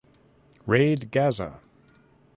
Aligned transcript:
Raid 0.65 1.11
Gaza! 1.11 1.59